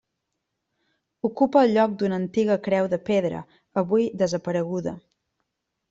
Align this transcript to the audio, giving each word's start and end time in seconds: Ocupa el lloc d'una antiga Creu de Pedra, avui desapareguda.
Ocupa 1.29 1.61
el 1.67 1.73
lloc 1.75 1.93
d'una 1.99 2.19
antiga 2.23 2.57
Creu 2.69 2.91
de 2.95 3.01
Pedra, 3.11 3.45
avui 3.85 4.13
desapareguda. 4.25 4.97